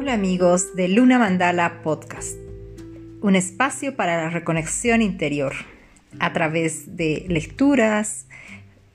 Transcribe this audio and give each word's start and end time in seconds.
Hola 0.00 0.12
amigos 0.12 0.76
de 0.76 0.86
Luna 0.86 1.18
Mandala 1.18 1.82
Podcast, 1.82 2.38
un 3.20 3.34
espacio 3.34 3.96
para 3.96 4.22
la 4.22 4.30
reconexión 4.30 5.02
interior 5.02 5.52
a 6.20 6.32
través 6.32 6.96
de 6.96 7.26
lecturas, 7.28 8.28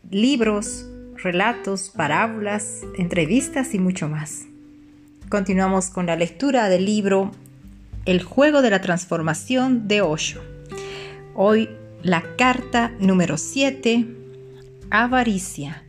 libros, 0.10 0.86
relatos, 1.18 1.92
parábolas, 1.94 2.84
entrevistas 2.98 3.74
y 3.74 3.80
mucho 3.80 4.08
más. 4.08 4.46
Continuamos 5.28 5.90
con 5.90 6.06
la 6.06 6.16
lectura 6.16 6.70
del 6.70 6.86
libro 6.86 7.32
El 8.06 8.24
juego 8.24 8.62
de 8.62 8.70
la 8.70 8.80
transformación 8.80 9.90
de 9.90 10.00
Osho. 10.00 10.42
Hoy 11.36 11.68
la 12.02 12.24
carta 12.38 12.94
número 13.02 13.36
7, 13.36 14.08
avaricia. 14.90 15.83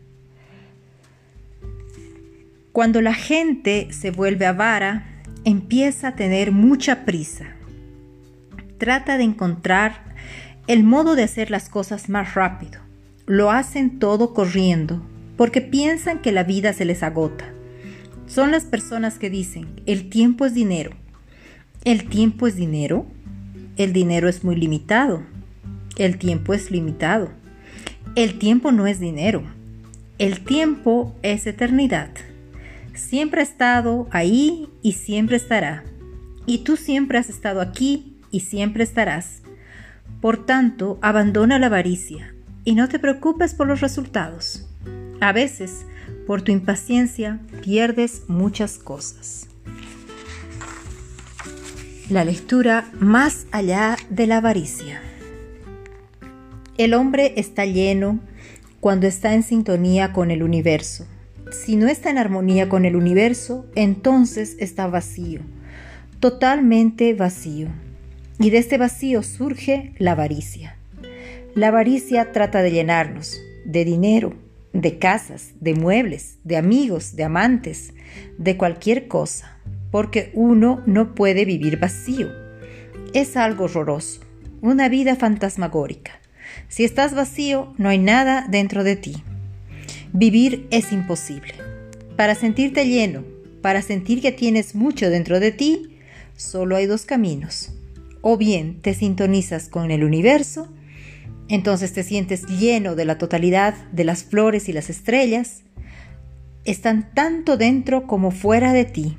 Cuando 2.74 3.00
la 3.00 3.14
gente 3.14 3.86
se 3.92 4.10
vuelve 4.10 4.46
avara, 4.46 5.06
empieza 5.44 6.08
a 6.08 6.16
tener 6.16 6.50
mucha 6.50 7.04
prisa. 7.04 7.54
Trata 8.78 9.16
de 9.16 9.22
encontrar 9.22 10.16
el 10.66 10.82
modo 10.82 11.14
de 11.14 11.22
hacer 11.22 11.52
las 11.52 11.68
cosas 11.68 12.08
más 12.08 12.34
rápido. 12.34 12.80
Lo 13.26 13.52
hacen 13.52 14.00
todo 14.00 14.34
corriendo, 14.34 15.06
porque 15.36 15.60
piensan 15.60 16.20
que 16.20 16.32
la 16.32 16.42
vida 16.42 16.72
se 16.72 16.84
les 16.84 17.04
agota. 17.04 17.44
Son 18.26 18.50
las 18.50 18.64
personas 18.64 19.20
que 19.20 19.30
dicen, 19.30 19.80
el 19.86 20.08
tiempo 20.08 20.44
es 20.44 20.52
dinero. 20.52 20.90
¿El 21.84 22.08
tiempo 22.08 22.48
es 22.48 22.56
dinero? 22.56 23.06
El 23.76 23.92
dinero 23.92 24.28
es 24.28 24.42
muy 24.42 24.56
limitado. 24.56 25.22
El 25.96 26.18
tiempo 26.18 26.54
es 26.54 26.72
limitado. 26.72 27.30
El 28.16 28.36
tiempo 28.40 28.72
no 28.72 28.88
es 28.88 28.98
dinero. 28.98 29.44
El 30.18 30.40
tiempo 30.40 31.14
es 31.22 31.46
eternidad 31.46 32.10
siempre 32.94 33.40
ha 33.40 33.44
estado 33.44 34.08
ahí 34.10 34.68
y 34.82 34.92
siempre 34.92 35.36
estará. 35.36 35.84
Y 36.46 36.58
tú 36.58 36.76
siempre 36.76 37.18
has 37.18 37.28
estado 37.28 37.60
aquí 37.60 38.16
y 38.30 38.40
siempre 38.40 38.84
estarás. 38.84 39.42
Por 40.20 40.46
tanto, 40.46 40.98
abandona 41.02 41.58
la 41.58 41.66
avaricia 41.66 42.34
y 42.64 42.74
no 42.74 42.88
te 42.88 42.98
preocupes 42.98 43.54
por 43.54 43.66
los 43.66 43.80
resultados. 43.80 44.66
A 45.20 45.32
veces, 45.32 45.86
por 46.26 46.42
tu 46.42 46.52
impaciencia, 46.52 47.40
pierdes 47.62 48.22
muchas 48.28 48.78
cosas. 48.78 49.48
La 52.08 52.24
lectura 52.24 52.90
más 52.98 53.46
allá 53.50 53.96
de 54.10 54.26
la 54.26 54.38
avaricia. 54.38 55.00
El 56.76 56.92
hombre 56.92 57.34
está 57.36 57.64
lleno 57.64 58.20
cuando 58.80 59.06
está 59.06 59.32
en 59.32 59.42
sintonía 59.42 60.12
con 60.12 60.30
el 60.30 60.42
universo 60.42 61.06
si 61.50 61.76
no 61.76 61.88
está 61.88 62.10
en 62.10 62.18
armonía 62.18 62.68
con 62.68 62.84
el 62.84 62.96
universo, 62.96 63.66
entonces 63.74 64.56
está 64.58 64.86
vacío, 64.86 65.40
totalmente 66.20 67.14
vacío. 67.14 67.68
Y 68.38 68.50
de 68.50 68.58
este 68.58 68.78
vacío 68.78 69.22
surge 69.22 69.92
la 69.98 70.12
avaricia. 70.12 70.76
La 71.54 71.68
avaricia 71.68 72.32
trata 72.32 72.62
de 72.62 72.72
llenarnos 72.72 73.38
de 73.64 73.84
dinero, 73.84 74.34
de 74.72 74.98
casas, 74.98 75.52
de 75.60 75.74
muebles, 75.74 76.38
de 76.44 76.56
amigos, 76.56 77.16
de 77.16 77.24
amantes, 77.24 77.94
de 78.38 78.56
cualquier 78.56 79.08
cosa, 79.08 79.58
porque 79.90 80.30
uno 80.34 80.82
no 80.86 81.14
puede 81.14 81.44
vivir 81.44 81.78
vacío. 81.78 82.28
Es 83.12 83.36
algo 83.36 83.64
horroroso, 83.64 84.20
una 84.60 84.88
vida 84.88 85.16
fantasmagórica. 85.16 86.12
Si 86.68 86.84
estás 86.84 87.14
vacío, 87.14 87.72
no 87.78 87.88
hay 87.88 87.98
nada 87.98 88.46
dentro 88.48 88.84
de 88.84 88.96
ti. 88.96 89.22
Vivir 90.16 90.68
es 90.70 90.92
imposible. 90.92 91.54
Para 92.16 92.36
sentirte 92.36 92.86
lleno, 92.86 93.24
para 93.62 93.82
sentir 93.82 94.22
que 94.22 94.30
tienes 94.30 94.76
mucho 94.76 95.10
dentro 95.10 95.40
de 95.40 95.50
ti, 95.50 95.98
solo 96.36 96.76
hay 96.76 96.86
dos 96.86 97.04
caminos. 97.04 97.72
O 98.20 98.36
bien 98.36 98.80
te 98.80 98.94
sintonizas 98.94 99.68
con 99.68 99.90
el 99.90 100.04
universo, 100.04 100.68
entonces 101.48 101.92
te 101.92 102.04
sientes 102.04 102.46
lleno 102.46 102.94
de 102.94 103.06
la 103.06 103.18
totalidad 103.18 103.74
de 103.90 104.04
las 104.04 104.22
flores 104.22 104.68
y 104.68 104.72
las 104.72 104.88
estrellas. 104.88 105.62
Están 106.64 107.12
tanto 107.12 107.56
dentro 107.56 108.06
como 108.06 108.30
fuera 108.30 108.72
de 108.72 108.84
ti. 108.84 109.16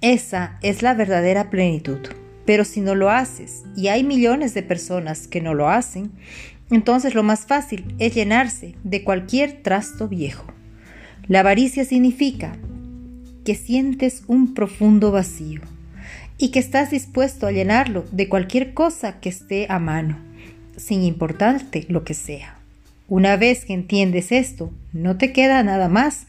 Esa 0.00 0.58
es 0.60 0.82
la 0.82 0.94
verdadera 0.94 1.50
plenitud. 1.50 2.00
Pero 2.44 2.64
si 2.64 2.80
no 2.80 2.96
lo 2.96 3.10
haces, 3.10 3.62
y 3.76 3.88
hay 3.88 4.02
millones 4.02 4.54
de 4.54 4.64
personas 4.64 5.28
que 5.28 5.40
no 5.40 5.54
lo 5.54 5.70
hacen, 5.70 6.10
entonces 6.70 7.14
lo 7.14 7.22
más 7.22 7.46
fácil 7.46 7.94
es 7.98 8.14
llenarse 8.14 8.74
de 8.84 9.04
cualquier 9.04 9.62
trasto 9.62 10.08
viejo. 10.08 10.46
La 11.28 11.40
avaricia 11.40 11.84
significa 11.84 12.56
que 13.44 13.54
sientes 13.54 14.24
un 14.26 14.54
profundo 14.54 15.10
vacío 15.10 15.60
y 16.38 16.50
que 16.50 16.58
estás 16.58 16.90
dispuesto 16.90 17.46
a 17.46 17.52
llenarlo 17.52 18.04
de 18.10 18.28
cualquier 18.28 18.74
cosa 18.74 19.20
que 19.20 19.28
esté 19.28 19.66
a 19.68 19.78
mano, 19.78 20.18
sin 20.76 21.02
importarte 21.02 21.86
lo 21.88 22.04
que 22.04 22.14
sea. 22.14 22.58
Una 23.08 23.36
vez 23.36 23.66
que 23.66 23.74
entiendes 23.74 24.32
esto, 24.32 24.72
no 24.92 25.16
te 25.18 25.32
queda 25.32 25.62
nada 25.62 25.88
más 25.88 26.26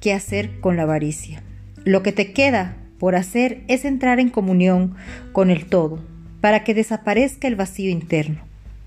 que 0.00 0.12
hacer 0.12 0.60
con 0.60 0.76
la 0.76 0.82
avaricia. 0.82 1.42
Lo 1.84 2.02
que 2.02 2.12
te 2.12 2.32
queda 2.32 2.76
por 2.98 3.14
hacer 3.14 3.62
es 3.68 3.84
entrar 3.84 4.18
en 4.18 4.30
comunión 4.30 4.96
con 5.32 5.50
el 5.50 5.66
todo, 5.66 6.02
para 6.40 6.64
que 6.64 6.74
desaparezca 6.74 7.46
el 7.46 7.56
vacío 7.56 7.90
interno 7.90 8.46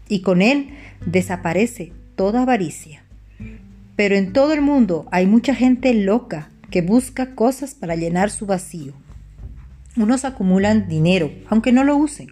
y 0.09 0.21
con 0.21 0.41
él 0.41 0.71
desaparece 1.05 1.93
toda 2.15 2.41
avaricia. 2.41 3.03
Pero 3.95 4.15
en 4.15 4.33
todo 4.33 4.51
el 4.51 4.61
mundo 4.61 5.07
hay 5.11 5.25
mucha 5.25 5.55
gente 5.55 5.93
loca 5.93 6.49
que 6.69 6.81
busca 6.81 7.35
cosas 7.35 7.75
para 7.75 7.95
llenar 7.95 8.29
su 8.29 8.45
vacío. 8.45 8.93
Unos 9.95 10.25
acumulan 10.25 10.89
dinero, 10.89 11.31
aunque 11.47 11.71
no 11.71 11.83
lo 11.83 11.95
usen. 11.95 12.27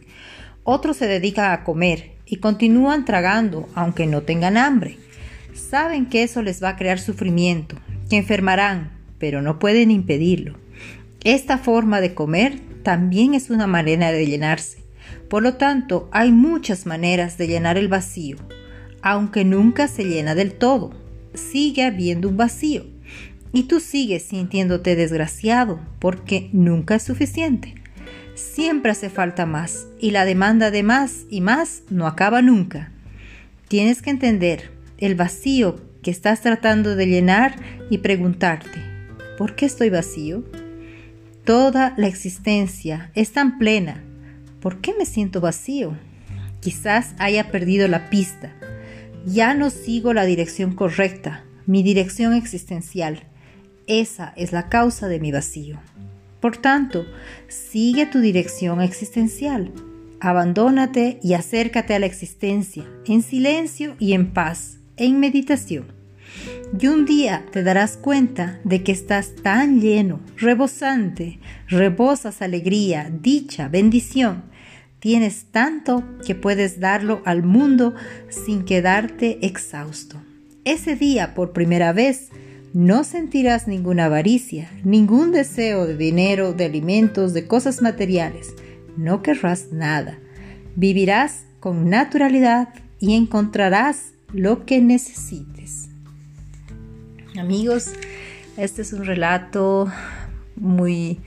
Otros 0.63 0.97
se 0.97 1.07
dedican 1.07 1.51
a 1.51 1.63
comer 1.63 2.11
y 2.25 2.37
continúan 2.37 3.05
tragando, 3.05 3.69
aunque 3.73 4.05
no 4.05 4.23
tengan 4.23 4.57
hambre. 4.57 4.97
Saben 5.53 6.05
que 6.05 6.23
eso 6.23 6.41
les 6.41 6.61
va 6.61 6.69
a 6.69 6.75
crear 6.75 6.99
sufrimiento, 6.99 7.77
que 8.09 8.17
enfermarán, 8.17 8.91
pero 9.17 9.41
no 9.41 9.59
pueden 9.59 9.91
impedirlo. 9.91 10.57
Esta 11.23 11.57
forma 11.57 11.99
de 11.99 12.13
comer 12.13 12.59
también 12.83 13.33
es 13.33 13.49
una 13.49 13.67
manera 13.67 14.11
de 14.11 14.25
llenarse. 14.25 14.86
Por 15.29 15.43
lo 15.43 15.55
tanto, 15.55 16.09
hay 16.11 16.31
muchas 16.31 16.85
maneras 16.85 17.37
de 17.37 17.47
llenar 17.47 17.77
el 17.77 17.87
vacío, 17.87 18.37
aunque 19.01 19.43
nunca 19.45 19.87
se 19.87 20.05
llena 20.05 20.35
del 20.35 20.53
todo. 20.53 20.91
Sigue 21.33 21.83
habiendo 21.83 22.29
un 22.29 22.37
vacío 22.37 22.85
y 23.53 23.63
tú 23.63 23.79
sigues 23.79 24.23
sintiéndote 24.23 24.95
desgraciado 24.95 25.79
porque 25.99 26.49
nunca 26.53 26.95
es 26.95 27.03
suficiente. 27.03 27.75
Siempre 28.35 28.91
hace 28.91 29.09
falta 29.09 29.45
más 29.45 29.87
y 29.99 30.11
la 30.11 30.25
demanda 30.25 30.71
de 30.71 30.83
más 30.83 31.25
y 31.29 31.41
más 31.41 31.83
no 31.89 32.05
acaba 32.07 32.41
nunca. 32.41 32.91
Tienes 33.67 34.01
que 34.01 34.11
entender 34.11 34.71
el 34.97 35.15
vacío 35.15 35.75
que 36.01 36.11
estás 36.11 36.41
tratando 36.41 36.95
de 36.95 37.07
llenar 37.07 37.55
y 37.89 37.97
preguntarte, 37.97 38.79
¿por 39.37 39.55
qué 39.55 39.65
estoy 39.65 39.89
vacío? 39.89 40.43
Toda 41.43 41.93
la 41.97 42.07
existencia 42.07 43.11
es 43.15 43.31
tan 43.31 43.57
plena 43.57 44.03
¿Por 44.61 44.81
qué 44.81 44.93
me 44.97 45.05
siento 45.05 45.41
vacío? 45.41 45.97
Quizás 46.59 47.13
haya 47.19 47.51
perdido 47.51 47.87
la 47.87 48.09
pista. 48.09 48.53
Ya 49.25 49.53
no 49.53 49.69
sigo 49.69 50.13
la 50.13 50.25
dirección 50.25 50.73
correcta, 50.73 51.43
mi 51.65 51.83
dirección 51.83 52.33
existencial. 52.33 53.23
Esa 53.87 54.33
es 54.35 54.51
la 54.51 54.69
causa 54.69 55.07
de 55.07 55.19
mi 55.19 55.31
vacío. 55.31 55.79
Por 56.39 56.57
tanto, 56.57 57.05
sigue 57.47 58.05
tu 58.05 58.19
dirección 58.19 58.81
existencial. 58.81 59.71
Abandónate 60.19 61.19
y 61.21 61.33
acércate 61.33 61.93
a 61.93 61.99
la 61.99 62.05
existencia, 62.05 62.85
en 63.05 63.21
silencio 63.21 63.95
y 63.99 64.13
en 64.13 64.33
paz, 64.33 64.77
en 64.97 65.19
meditación. 65.19 65.96
Y 66.79 66.87
un 66.87 67.05
día 67.05 67.45
te 67.51 67.63
darás 67.63 67.97
cuenta 67.97 68.59
de 68.63 68.83
que 68.83 68.91
estás 68.91 69.35
tan 69.35 69.81
lleno, 69.81 70.19
rebosante, 70.35 71.39
rebosas 71.67 72.41
alegría, 72.41 73.09
dicha, 73.11 73.67
bendición, 73.67 74.43
Tienes 74.99 75.45
tanto 75.51 76.03
que 76.25 76.33
puedes 76.33 76.79
darlo 76.79 77.21
al 77.25 77.43
mundo 77.43 77.93
sin 78.29 78.65
quedarte 78.65 79.45
exhausto. 79.45 80.17
Ese 80.65 80.95
día, 80.95 81.35
por 81.35 81.53
primera 81.53 81.93
vez, 81.93 82.29
no 82.73 83.03
sentirás 83.03 83.67
ninguna 83.67 84.05
avaricia, 84.05 84.71
ningún 84.83 85.31
deseo 85.31 85.85
de 85.85 85.95
dinero, 85.95 86.53
de 86.53 86.65
alimentos, 86.65 87.33
de 87.33 87.45
cosas 87.45 87.81
materiales. 87.81 88.53
No 88.97 89.21
querrás 89.21 89.71
nada. 89.71 90.17
Vivirás 90.75 91.45
con 91.59 91.89
naturalidad 91.89 92.69
y 92.99 93.15
encontrarás 93.15 94.13
lo 94.33 94.65
que 94.65 94.81
necesites. 94.81 95.56
Amigos, 97.39 97.91
este 98.57 98.81
es 98.81 98.93
un 98.93 99.05
relato 99.05 99.91
muy 100.55 101.19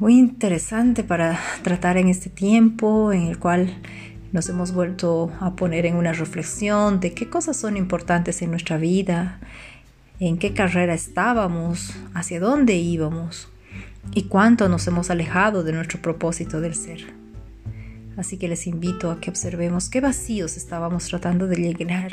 muy 0.00 0.18
interesante 0.18 1.04
para 1.04 1.38
tratar 1.62 1.98
en 1.98 2.08
este 2.08 2.30
tiempo 2.30 3.12
en 3.12 3.28
el 3.28 3.38
cual 3.38 3.72
nos 4.32 4.48
hemos 4.48 4.72
vuelto 4.72 5.30
a 5.38 5.54
poner 5.54 5.86
en 5.86 5.94
una 5.94 6.12
reflexión 6.12 6.98
de 6.98 7.14
qué 7.14 7.30
cosas 7.30 7.56
son 7.56 7.76
importantes 7.76 8.42
en 8.42 8.50
nuestra 8.50 8.76
vida, 8.76 9.38
en 10.18 10.36
qué 10.38 10.52
carrera 10.52 10.94
estábamos, 10.94 11.94
hacia 12.12 12.40
dónde 12.40 12.74
íbamos. 12.74 13.48
y 14.14 14.24
cuánto 14.24 14.68
nos 14.68 14.86
hemos 14.86 15.10
alejado 15.10 15.62
de 15.62 15.72
nuestro 15.72 16.02
propósito 16.02 16.60
del 16.60 16.74
ser. 16.74 17.14
Así 18.18 18.36
que 18.36 18.48
les 18.48 18.66
invito 18.66 19.10
a 19.10 19.18
que 19.18 19.30
observemos 19.30 19.88
qué 19.88 20.02
vacíos 20.02 20.58
estábamos 20.58 21.06
tratando 21.06 21.46
de 21.46 21.56
llenar, 21.56 22.12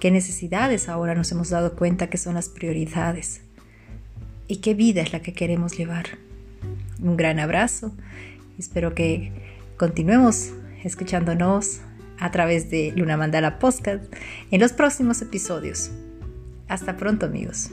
qué 0.00 0.10
necesidades 0.10 0.88
ahora 0.88 1.14
nos 1.14 1.30
hemos 1.30 1.50
dado 1.50 1.76
cuenta 1.76 2.08
que 2.08 2.18
son 2.18 2.34
las 2.34 2.48
prioridades 2.48 3.42
y 4.48 4.56
qué 4.56 4.74
vida 4.74 5.02
es 5.02 5.12
la 5.12 5.20
que 5.20 5.34
queremos 5.34 5.76
llevar. 5.76 6.06
Un 7.00 7.16
gran 7.16 7.38
abrazo, 7.38 7.92
espero 8.58 8.94
que 8.94 9.30
continuemos 9.76 10.52
escuchándonos 10.82 11.80
a 12.18 12.30
través 12.30 12.70
de 12.70 12.92
Luna 12.96 13.16
Mandala 13.16 13.58
Podcast 13.58 14.02
en 14.50 14.60
los 14.60 14.72
próximos 14.72 15.22
episodios. 15.22 15.90
Hasta 16.66 16.96
pronto 16.96 17.26
amigos. 17.26 17.70